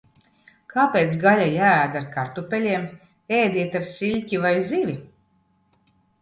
[0.73, 2.87] Kāpēc gaļa jāēd ar kartupeļiem?
[3.41, 4.97] Ēdiet ar siļķi vai zivi!